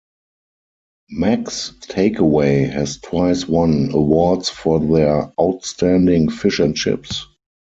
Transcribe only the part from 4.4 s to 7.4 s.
for their outstanding fish and chips.